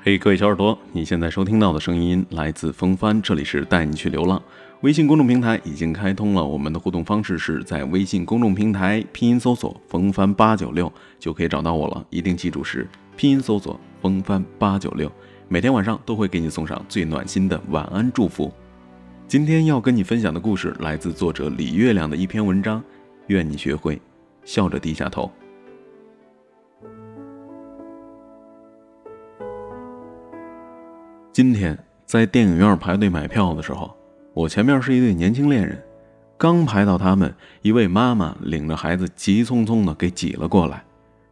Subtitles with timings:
[0.00, 4.40] 嘿，各位小耳朵，你现在收听到的声音来自风帆，这里是带你去流浪。
[4.82, 12.06] 微信公众平台已经开通了，我们的互动方式是在微信公众平台拼音搜索“风帆八九六”就可以找到我了。
[12.10, 15.10] 一定记住是拼音搜索“风帆八九六”，
[15.48, 18.52] 每天晚上都会给你送上最暖心的晚安祝福。
[19.26, 22.80] 今天要跟你分享的故事来自作者李月亮的一篇文章，
[23.26, 24.00] 愿你学会
[24.44, 25.28] 笑着低下头。
[31.38, 33.96] 今天在电影院排队买票的时候，
[34.34, 35.80] 我前面是一对年轻恋人，
[36.36, 40.82] 刚排到他们，一位妈妈领着孩子急匆匆的给挤了过来，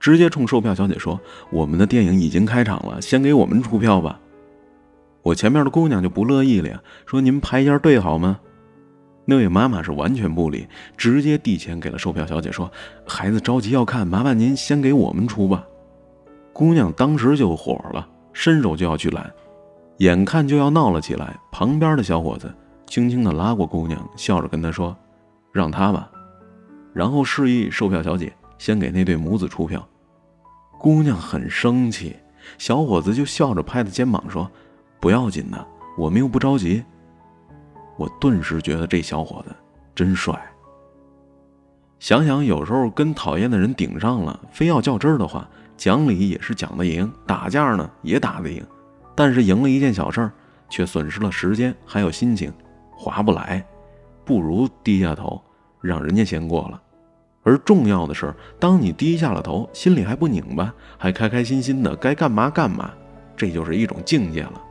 [0.00, 1.20] 直接冲售票小姐说
[1.52, 4.18] ：“我们的电影已经开场了，先给我们出票吧。”
[5.22, 8.40] 我前面的姑娘就不乐意了呀，说：“您排一下队好吗？”
[9.24, 10.66] 那位妈妈是完全不理，
[10.96, 12.68] 直接递钱给了售票小姐，说
[13.06, 15.64] ：“孩子着急要看，麻烦您先给我们出吧。”
[16.52, 19.32] 姑娘当时就火了，伸手就要去拦。
[20.02, 22.52] 眼看就要闹了起来，旁边的小伙子
[22.88, 24.96] 轻轻地拉过姑娘，笑着跟她说
[25.54, 26.10] ：“让他吧。”
[26.92, 29.86] 然后示意售票小姐先给那对母子出票。
[30.76, 32.16] 姑娘很生气，
[32.58, 34.50] 小伙子就笑着拍她肩膀说
[34.98, 36.82] ：“不要紧的，我们又不着急。”
[37.96, 39.54] 我顿时觉得这小伙子
[39.94, 40.36] 真帅。
[42.00, 48.60] 想想有时候跟讨厌的人顶上了，非要较真儿的话，讲理也是讲得赢，打架呢也打得赢。
[49.14, 50.32] 但是赢了一件小事儿，
[50.68, 52.52] 却损失了时间还有心情，
[52.90, 53.64] 划不来，
[54.24, 55.40] 不如低下头，
[55.80, 56.80] 让人家先过了。
[57.42, 62.90] 而重要的是，当你低下了头，心里还不拧巴，还开开心心的，该干嘛干嘛，
[63.36, 64.62] 这就是一种境界了。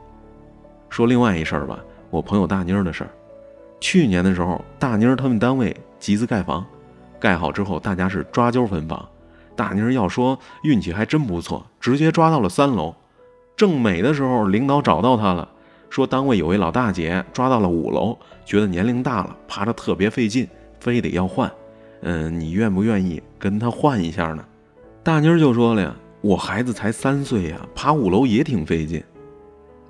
[0.88, 1.78] 说另外一事儿吧，
[2.10, 3.10] 我朋友大妮儿的事儿。
[3.78, 6.64] 去年的时候，大妮儿他们单位集资盖房，
[7.20, 9.08] 盖好之后，大家是抓阄分房。
[9.54, 12.94] 大妮儿要说运气还真不错，直接抓到了三楼。
[13.62, 15.48] 正美的时候，领导找到他了，
[15.88, 20.48] 说单位有位老大姐抓到了五楼，觉得年龄大了，爬着特别费劲，
[20.80, 21.48] 非得要换。
[22.00, 24.44] 嗯，你愿不愿意跟他换一下呢？
[25.04, 29.00] 大妮儿就说了呀，我孩子才三岁呀，爬五楼也挺费劲。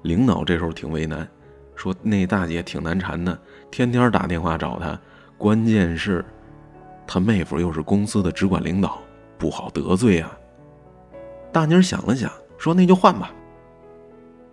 [0.02, 1.26] 领导这时候挺为难，
[1.74, 3.38] 说那大姐挺难缠的，
[3.70, 5.00] 天天打电话找他，
[5.38, 6.22] 关键是，
[7.06, 8.98] 他妹夫又是公司的直管领导，
[9.38, 10.30] 不好得罪啊。
[11.50, 13.32] 大妮儿想了想，说那就换吧。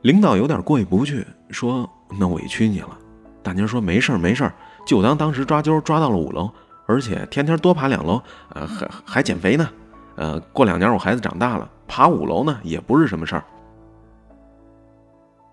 [0.02, 2.98] 领导有点过意不去，说：“那委屈你了。”
[3.44, 4.54] 大妮说：“没事儿，没事儿，
[4.86, 6.50] 就当当时抓阄抓到了五楼，
[6.86, 8.22] 而且天天多爬两楼，
[8.54, 9.70] 呃，还还减肥呢。
[10.16, 13.44] 呃，过两年我孩子长大了，爬五楼呢也不是什么事儿。”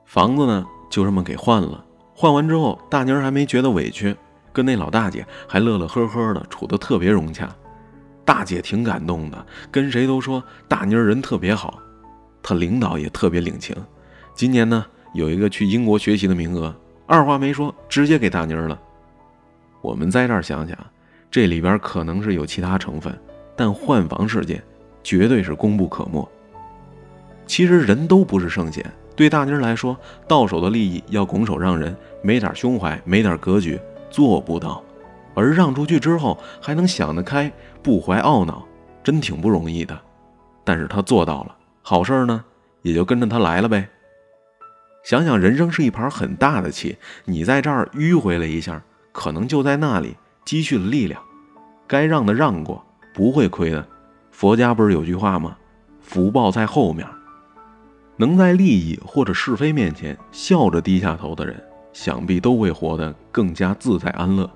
[0.06, 1.84] 房子呢就这么给换了。
[2.14, 4.16] 换完之后，大妮还没觉得委屈，
[4.52, 7.48] 跟那老大姐还乐乐呵呵的，处得特别融洽。
[8.24, 11.78] 大姐挺感动的，跟谁都说大妮人特别好，
[12.42, 13.76] 她领导也特别领情。
[14.36, 16.72] 今年呢，有一个去英国学习的名额，
[17.06, 18.78] 二话没说，直接给大妮儿了。
[19.80, 20.76] 我们在这儿想想，
[21.30, 23.18] 这里边可能是有其他成分，
[23.56, 24.62] 但换房事件
[25.02, 26.28] 绝对是功不可没。
[27.46, 28.84] 其实人都不是圣贤，
[29.16, 29.96] 对大妮儿来说，
[30.28, 33.80] 到手的利益要拱手让人，没点胸怀，没点格局，
[34.10, 34.84] 做不到。
[35.34, 37.50] 而让出去之后，还能想得开，
[37.82, 38.66] 不怀懊恼，
[39.02, 39.98] 真挺不容易的。
[40.62, 42.44] 但是他做到了，好事呢，
[42.82, 43.88] 也就跟着他来了呗。
[45.06, 46.96] 想想人生是一盘很大的棋，
[47.26, 51.22] 你在这儿迂回了一下，可能就在那里积蓄了力量。
[51.86, 52.84] 该让的让过，
[53.14, 53.86] 不会亏的。
[54.32, 55.56] 佛家不是有句话吗？
[56.00, 57.06] 福报在后面。
[58.16, 61.54] 能在利益或者是非面前笑着低下头的人，
[61.92, 64.50] 想必都会活得更加自在安乐。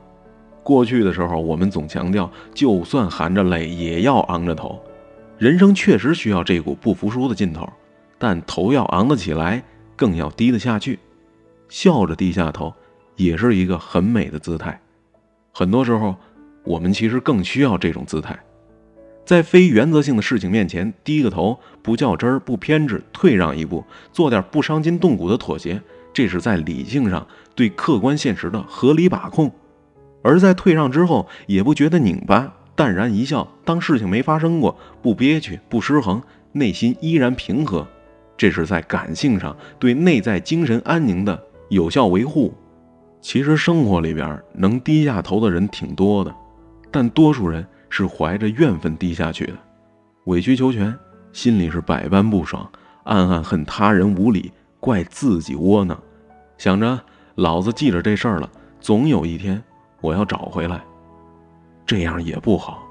[0.64, 4.82] 过去的时候，我们总强调，就算含着泪也要昂着头。
[5.38, 7.72] 人生确实需要这股不服输的劲头，
[8.18, 9.62] 但头要昂得起来。
[10.00, 10.98] 更要低得下去，
[11.68, 12.72] 笑着低下头，
[13.16, 14.80] 也是一个很美的姿态。
[15.52, 16.16] 很多时候，
[16.64, 18.38] 我们其实更需要这种姿态，
[19.26, 25.82] 在非原则性的事情面前低个头，不较真儿，不偏执，退让一步，做点不伤筋动骨的妥协，
[26.14, 29.52] 这是在理性上对客观现实的合理把控。
[30.22, 36.22] 而在退让之后，也不觉得拧巴，淡然一笑，当事情没发生过，不憋屈，不失衡，
[36.52, 37.86] 内心依然平和。
[38.40, 41.38] 这是在感性上对内在精神安宁的
[41.68, 42.54] 有效维护。
[43.20, 46.34] 其实生活里边能低下头的人挺多的，
[46.90, 49.52] 但多数人是怀着怨愤低下去的，
[50.24, 50.98] 委曲求全，
[51.34, 52.66] 心里是百般不爽，
[53.04, 56.00] 暗暗恨他人无理，怪自己窝囊，
[56.56, 56.98] 想着
[57.34, 58.48] 老子记着这事儿了，
[58.80, 59.62] 总有一天
[60.00, 60.80] 我要找回来。
[61.84, 62.82] 这样也不好。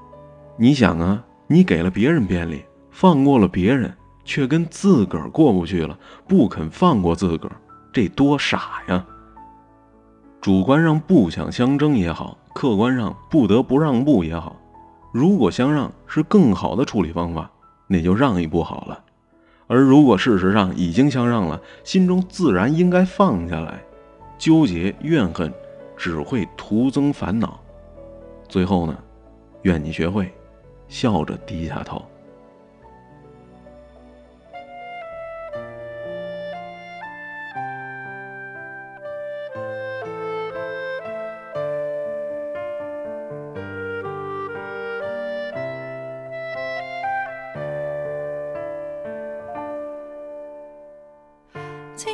[0.56, 2.62] 你想啊，你给了别人便利，
[2.92, 3.92] 放过了别人。
[4.24, 7.56] 却跟自个儿过不去了，不肯放过自个儿，
[7.92, 9.04] 这多傻呀！
[10.40, 14.56] 主观上不想相争也好，客观上不得不让步也好，
[15.12, 17.50] 如果相让是更好的处理方法，
[17.86, 19.02] 那就让一步好了；
[19.66, 23.82] 而如果事实上已经相让了，心中自然应该放下来，
[24.38, 25.52] 纠结怨恨
[25.96, 27.60] 只会徒增烦恼。
[28.48, 28.96] 最后呢，
[29.62, 30.32] 愿你学会
[30.88, 32.02] 笑着低下头。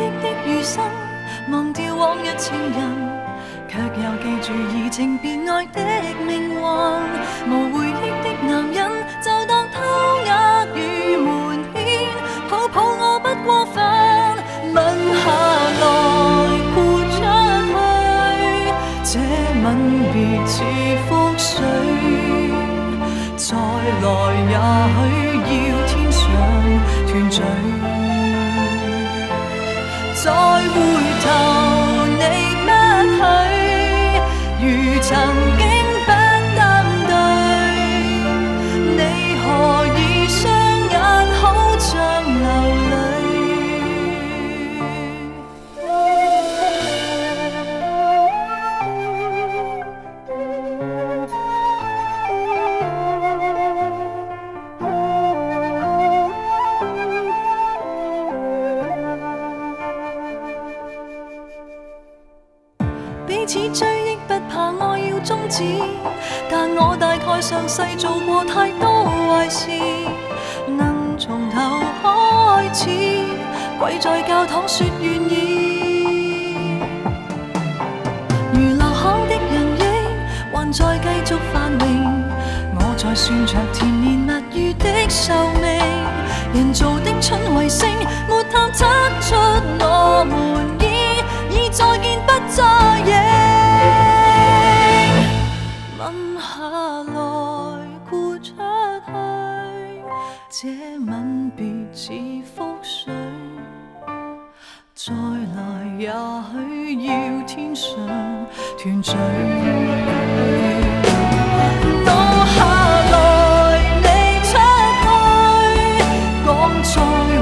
[0.00, 0.82] 忆的余生，
[1.50, 2.78] 忘掉往日情人，
[3.68, 5.78] 却又记住移情别爱的
[6.26, 6.56] 命运。
[7.46, 8.78] 无回忆的男人，
[9.22, 9.76] 就当偷
[10.26, 10.78] 呃与
[11.16, 11.28] 瞒
[11.74, 12.08] 骗，
[12.48, 13.76] 抱抱我不过分，
[14.72, 14.76] 吻
[15.22, 15.24] 下
[15.80, 15.82] 来
[16.72, 16.76] 豁
[17.14, 17.18] 出去，
[19.04, 19.12] 这
[19.62, 19.66] 吻
[20.12, 20.16] 别
[20.46, 20.52] 似
[21.08, 21.52] 覆水，
[23.36, 23.48] 再
[24.02, 24.04] 来
[24.50, 24.54] 也
[24.96, 25.29] 许
[63.50, 65.64] 此追忆不怕爱要终止，
[66.48, 69.72] 但我大概上世做过太多坏事，
[70.68, 71.58] 能从头
[72.00, 72.88] 开始，
[73.76, 76.78] 跪在教堂说愿意。
[78.54, 79.82] 如留下的人影
[80.54, 82.22] 还在继续繁荣，
[82.76, 85.64] 我在算着甜言蜜语的寿命，
[86.54, 87.88] 人造的春卫星
[88.28, 88.86] 没探测
[89.20, 89.34] 出
[89.80, 90.78] 我们
[100.62, 100.68] 这
[101.06, 103.14] 吻别似覆水
[104.94, 105.58] 再来
[105.98, 107.12] 也许要
[107.46, 107.96] 天上
[108.76, 109.10] 团聚
[112.04, 112.08] 我
[112.44, 112.58] 下
[113.10, 113.14] 来
[114.02, 114.04] 你
[114.44, 114.52] 出
[115.00, 115.02] 去
[116.44, 116.48] 讲
[116.82, 116.92] 再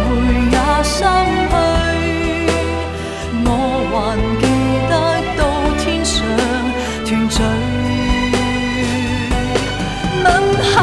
[0.05, 0.07] 会
[0.53, 0.97] 也心
[1.51, 1.53] 虚
[3.45, 3.47] 我
[3.91, 3.97] 还
[4.39, 4.43] 记
[4.89, 4.93] 得
[5.37, 5.41] 到
[5.77, 6.15] 天上
[7.05, 7.37] 团聚
[10.23, 10.27] 吻
[10.63, 10.77] 下